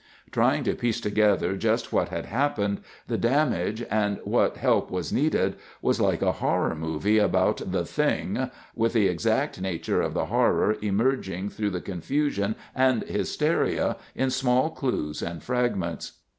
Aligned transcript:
Trying 0.31 0.63
to 0.63 0.73
piece 0.73 0.99
together 0.99 1.55
just 1.55 1.93
what 1.93 2.09
had 2.09 2.25
happened, 2.25 2.81
the 3.07 3.19
damage, 3.19 3.85
and 3.91 4.19
what 4.23 4.57
help 4.57 4.89
was 4.89 5.13
needed 5.13 5.57
was 5.79 6.01
like 6.01 6.23
a 6.23 6.31
horror 6.31 6.73
movie 6.73 7.19
about 7.19 7.61
"THE 7.71 7.85
THING," 7.85 8.49
with 8.73 8.93
the 8.93 9.07
exact 9.07 9.61
nature 9.61 10.01
of 10.01 10.15
the 10.15 10.25
horror 10.25 10.75
emerging 10.81 11.49
through 11.51 11.69
the 11.69 11.81
confusion 11.81 12.55
and 12.73 13.03
hysteria 13.03 13.95
in 14.15 14.31
small 14.31 14.71
clues 14.71 15.21
and 15.21 15.43
fragments. 15.43 16.13